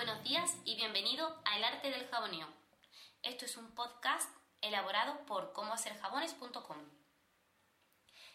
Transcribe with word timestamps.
buenos 0.00 0.24
días 0.24 0.56
y 0.64 0.76
bienvenido 0.76 1.42
a 1.44 1.58
El 1.58 1.64
Arte 1.64 1.90
del 1.90 2.08
Jaboneo. 2.08 2.46
Esto 3.22 3.44
es 3.44 3.58
un 3.58 3.74
podcast 3.74 4.30
elaborado 4.62 5.26
por 5.26 5.52
comohacerjabones.com. 5.52 6.78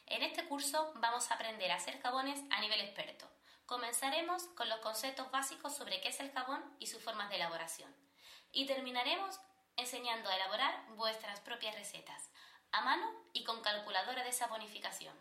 En 0.05 0.21
este 0.21 0.45
curso 0.45 0.93
vamos 0.97 1.31
a 1.31 1.33
aprender 1.33 1.71
a 1.71 1.77
hacer 1.77 1.99
jabones 2.03 2.39
a 2.51 2.61
nivel 2.61 2.81
experto. 2.81 3.27
Comenzaremos 3.65 4.43
con 4.49 4.69
los 4.69 4.77
conceptos 4.81 5.31
básicos 5.31 5.75
sobre 5.75 6.01
qué 6.01 6.09
es 6.09 6.19
el 6.19 6.31
jabón 6.33 6.63
y 6.77 6.85
sus 6.85 7.01
formas 7.01 7.31
de 7.31 7.37
elaboración. 7.37 7.91
Y 8.51 8.67
terminaremos 8.67 9.39
enseñando 9.75 10.29
a 10.29 10.35
elaborar 10.35 10.85
vuestras 10.97 11.39
propias 11.39 11.73
recetas, 11.73 12.29
a 12.73 12.81
mano 12.81 13.11
y 13.33 13.43
con 13.43 13.63
calculadora 13.63 14.23
de 14.23 14.33
saponificación. 14.33 15.15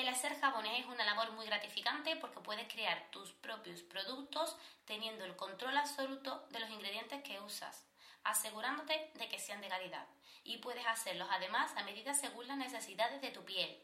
El 0.00 0.08
hacer 0.08 0.34
jabones 0.40 0.80
es 0.80 0.86
una 0.86 1.04
labor 1.04 1.30
muy 1.32 1.44
gratificante 1.44 2.16
porque 2.16 2.40
puedes 2.40 2.66
crear 2.72 3.10
tus 3.10 3.32
propios 3.32 3.82
productos 3.82 4.56
teniendo 4.86 5.26
el 5.26 5.36
control 5.36 5.76
absoluto 5.76 6.46
de 6.48 6.58
los 6.58 6.70
ingredientes 6.70 7.22
que 7.22 7.38
usas, 7.40 7.84
asegurándote 8.24 9.10
de 9.12 9.28
que 9.28 9.38
sean 9.38 9.60
de 9.60 9.68
calidad. 9.68 10.06
Y 10.42 10.56
puedes 10.56 10.86
hacerlos 10.86 11.28
además 11.30 11.76
a 11.76 11.82
medida 11.82 12.14
según 12.14 12.48
las 12.48 12.56
necesidades 12.56 13.20
de 13.20 13.28
tu 13.28 13.44
piel. 13.44 13.78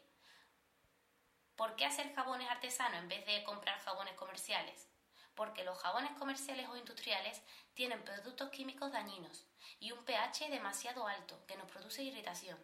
¿Por 1.55 1.75
qué 1.75 1.85
hacer 1.85 2.11
jabones 2.15 2.49
artesanos 2.49 2.99
en 2.99 3.09
vez 3.09 3.23
de 3.27 3.43
comprar 3.43 3.77
jabones 3.81 4.15
comerciales? 4.15 4.89
Porque 5.35 5.63
los 5.63 5.77
jabones 5.77 6.17
comerciales 6.17 6.67
o 6.67 6.77
industriales 6.77 7.43
tienen 7.75 8.03
productos 8.03 8.49
químicos 8.49 8.91
dañinos 8.91 9.45
y 9.79 9.91
un 9.91 10.03
pH 10.03 10.49
demasiado 10.49 11.07
alto 11.07 11.45
que 11.45 11.57
nos 11.57 11.69
produce 11.69 12.01
irritación. 12.01 12.57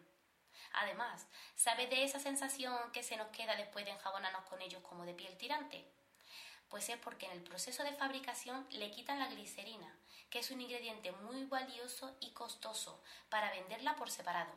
Además, 0.73 1.27
¿sabes 1.55 1.89
de 1.89 2.03
esa 2.03 2.19
sensación 2.19 2.91
que 2.91 3.03
se 3.03 3.17
nos 3.17 3.27
queda 3.27 3.55
después 3.55 3.85
de 3.85 3.91
enjabonarnos 3.91 4.45
con 4.45 4.61
ellos 4.61 4.81
como 4.81 5.05
de 5.05 5.13
piel 5.13 5.37
tirante? 5.37 5.85
Pues 6.69 6.89
es 6.89 6.97
porque 6.97 7.27
en 7.27 7.33
el 7.33 7.43
proceso 7.43 7.83
de 7.83 7.93
fabricación 7.93 8.67
le 8.71 8.89
quitan 8.91 9.19
la 9.19 9.27
glicerina, 9.27 9.95
que 10.29 10.39
es 10.39 10.49
un 10.49 10.61
ingrediente 10.61 11.11
muy 11.11 11.45
valioso 11.45 12.17
y 12.19 12.31
costoso 12.31 13.03
para 13.29 13.51
venderla 13.51 13.95
por 13.95 14.09
separado, 14.09 14.53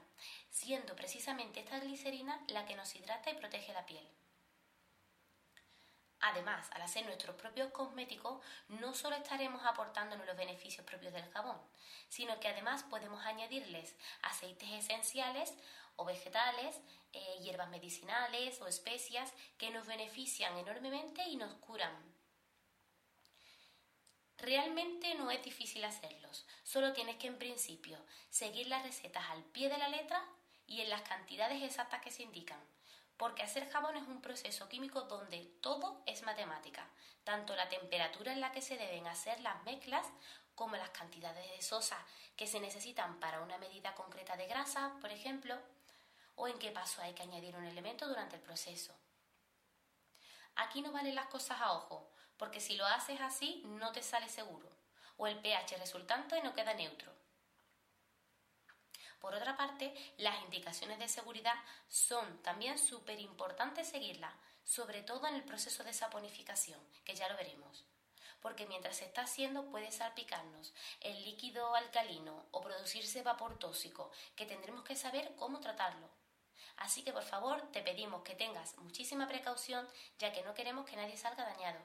siendo 0.50 0.96
precisamente 0.96 1.60
esta 1.60 1.78
glicerina 1.80 2.42
la 2.48 2.64
que 2.64 2.76
nos 2.76 2.94
hidrata 2.96 3.30
y 3.30 3.34
protege 3.34 3.72
la 3.74 3.84
piel. 3.84 4.08
Además, 6.20 6.68
al 6.72 6.82
hacer 6.82 7.04
nuestros 7.04 7.36
propios 7.36 7.70
cosméticos, 7.72 8.42
no 8.68 8.94
solo 8.94 9.16
estaremos 9.16 9.64
aportándonos 9.64 10.26
los 10.26 10.36
beneficios 10.36 10.86
propios 10.86 11.12
del 11.12 11.28
jabón, 11.30 11.58
sino 12.08 12.40
que 12.40 12.48
además 12.48 12.84
podemos 12.84 13.24
añadirles 13.26 13.94
aceites 14.22 14.70
esenciales 14.70 15.52
o 15.96 16.04
vegetales, 16.04 16.80
eh, 17.12 17.38
hierbas 17.42 17.68
medicinales 17.68 18.60
o 18.60 18.66
especias 18.66 19.32
que 19.58 19.70
nos 19.70 19.86
benefician 19.86 20.56
enormemente 20.56 21.22
y 21.28 21.36
nos 21.36 21.52
curan. 21.54 21.94
Realmente 24.38 25.14
no 25.14 25.30
es 25.30 25.42
difícil 25.42 25.84
hacerlos, 25.84 26.46
solo 26.62 26.92
tienes 26.92 27.16
que 27.16 27.26
en 27.26 27.38
principio 27.38 27.98
seguir 28.28 28.66
las 28.66 28.82
recetas 28.82 29.24
al 29.30 29.42
pie 29.44 29.70
de 29.70 29.78
la 29.78 29.88
letra 29.88 30.22
y 30.66 30.82
en 30.82 30.90
las 30.90 31.02
cantidades 31.02 31.62
exactas 31.62 32.02
que 32.02 32.10
se 32.10 32.22
indican, 32.22 32.60
porque 33.16 33.42
hacer 33.42 33.68
jabón 33.70 33.96
es 33.96 34.06
un 34.08 34.20
proceso 34.20 34.68
químico 34.68 35.02
donde 35.02 35.44
todo 35.60 36.02
es 36.06 36.22
matemática, 36.22 36.88
tanto 37.24 37.56
la 37.56 37.68
temperatura 37.68 38.32
en 38.32 38.40
la 38.40 38.52
que 38.52 38.62
se 38.62 38.76
deben 38.76 39.06
hacer 39.06 39.40
las 39.40 39.62
mezclas 39.64 40.06
como 40.54 40.76
las 40.76 40.90
cantidades 40.90 41.50
de 41.50 41.62
sosa 41.62 41.98
que 42.36 42.46
se 42.46 42.60
necesitan 42.60 43.20
para 43.20 43.40
una 43.40 43.58
medida 43.58 43.94
concreta 43.94 44.36
de 44.36 44.46
grasa, 44.46 44.96
por 45.00 45.10
ejemplo, 45.10 45.56
o 46.34 46.48
en 46.48 46.58
qué 46.58 46.70
paso 46.70 47.02
hay 47.02 47.14
que 47.14 47.22
añadir 47.22 47.56
un 47.56 47.64
elemento 47.64 48.06
durante 48.08 48.36
el 48.36 48.42
proceso. 48.42 48.94
Aquí 50.56 50.80
no 50.82 50.92
valen 50.92 51.14
las 51.14 51.26
cosas 51.26 51.60
a 51.60 51.72
ojo, 51.72 52.10
porque 52.36 52.60
si 52.60 52.76
lo 52.76 52.86
haces 52.86 53.20
así 53.20 53.62
no 53.66 53.92
te 53.92 54.02
sale 54.02 54.28
seguro, 54.28 54.68
o 55.16 55.26
el 55.26 55.38
pH 55.38 55.76
resultante 55.78 56.42
no 56.42 56.54
queda 56.54 56.74
neutro. 56.74 57.12
Por 59.20 59.34
otra 59.34 59.56
parte, 59.56 59.94
las 60.18 60.42
indicaciones 60.42 60.98
de 60.98 61.08
seguridad 61.08 61.56
son 61.88 62.42
también 62.42 62.78
súper 62.78 63.18
importantes 63.20 63.88
seguirlas, 63.88 64.34
sobre 64.64 65.02
todo 65.02 65.26
en 65.26 65.34
el 65.34 65.44
proceso 65.44 65.84
de 65.84 65.92
saponificación, 65.92 66.80
que 67.04 67.14
ya 67.14 67.28
lo 67.28 67.36
veremos. 67.36 67.84
Porque 68.40 68.66
mientras 68.66 68.96
se 68.96 69.06
está 69.06 69.22
haciendo 69.22 69.70
puede 69.70 69.90
salpicarnos 69.90 70.74
el 71.00 71.24
líquido 71.24 71.74
alcalino 71.74 72.46
o 72.50 72.60
producirse 72.60 73.22
vapor 73.22 73.58
tóxico, 73.58 74.10
que 74.36 74.46
tendremos 74.46 74.84
que 74.84 74.96
saber 74.96 75.34
cómo 75.36 75.60
tratarlo. 75.60 76.08
Así 76.76 77.02
que 77.02 77.12
por 77.12 77.24
favor 77.24 77.62
te 77.72 77.82
pedimos 77.82 78.22
que 78.22 78.34
tengas 78.34 78.76
muchísima 78.78 79.26
precaución 79.26 79.88
ya 80.18 80.32
que 80.32 80.42
no 80.42 80.54
queremos 80.54 80.84
que 80.84 80.96
nadie 80.96 81.16
salga 81.16 81.44
dañado. 81.44 81.80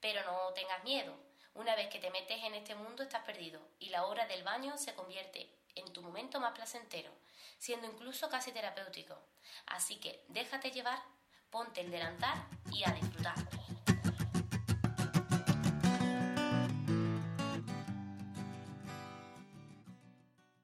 Pero 0.00 0.22
no 0.24 0.52
tengas 0.52 0.84
miedo, 0.84 1.16
una 1.54 1.74
vez 1.74 1.88
que 1.88 1.98
te 1.98 2.10
metes 2.10 2.42
en 2.44 2.54
este 2.54 2.74
mundo 2.74 3.02
estás 3.02 3.24
perdido 3.24 3.60
y 3.78 3.88
la 3.88 4.06
hora 4.06 4.26
del 4.26 4.44
baño 4.44 4.76
se 4.78 4.94
convierte 4.94 5.50
en 5.78 5.92
tu 5.92 6.02
momento 6.02 6.40
más 6.40 6.52
placentero, 6.52 7.10
siendo 7.58 7.86
incluso 7.86 8.28
casi 8.28 8.52
terapéutico. 8.52 9.18
Así 9.66 9.96
que 9.96 10.24
déjate 10.28 10.70
llevar, 10.70 10.98
ponte 11.50 11.80
el 11.80 11.90
delantal 11.90 12.46
y 12.72 12.84
a 12.84 12.92
disfrutar. 12.92 13.57